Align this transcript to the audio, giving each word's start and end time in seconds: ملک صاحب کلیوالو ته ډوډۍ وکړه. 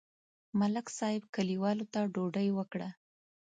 ملک 0.59 0.85
صاحب 0.97 1.23
کلیوالو 1.35 1.85
ته 1.93 1.99
ډوډۍ 2.13 2.49
وکړه. 2.53 2.89